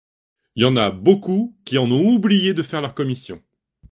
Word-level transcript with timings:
Y'en 0.55 0.77
a 0.77 0.89
beaucoup 0.89 1.55
qui 1.63 1.77
en 1.77 1.91
ont 1.91 2.15
oublié 2.15 2.55
de 2.55 2.63
faire 2.63 2.81
leur 2.81 2.95
commission. 2.95 3.39